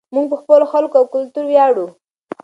[0.15, 1.87] موږ په خپلو خلکو او کلتور ویاړو.